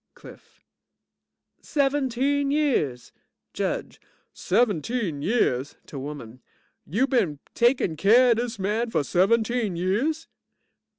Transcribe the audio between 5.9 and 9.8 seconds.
woman) You been takin' keer of dis man for seventeen